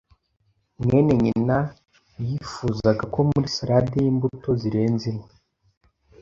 [0.83, 1.57] mwene nyina
[2.27, 5.29] yifuzaga ko muri salade yimbuto zirenze imwe.